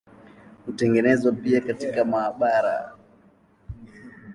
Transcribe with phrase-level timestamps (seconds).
[0.65, 2.91] Hutengenezwa pia katika maabara.